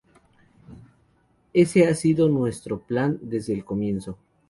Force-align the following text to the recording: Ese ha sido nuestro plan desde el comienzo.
Ese 1.53 1.85
ha 1.85 1.93
sido 1.93 2.27
nuestro 2.27 2.79
plan 2.81 3.19
desde 3.21 3.53
el 3.53 3.63
comienzo. 3.63 4.17